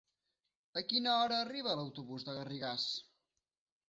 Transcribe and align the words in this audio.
A 0.79 0.81
quina 0.93 1.11
hora 1.17 1.37
arriba 1.47 1.75
l'autobús 1.79 2.25
de 2.31 2.35
Garrigàs? 2.39 2.87